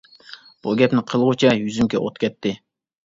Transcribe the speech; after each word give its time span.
بۇ 0.67 0.73
گەپنى 0.79 1.03
قىلغۇچە 1.11 1.53
يۈزۈمگە 1.59 2.01
ئوت 2.05 2.19
كەتتى. 2.25 2.55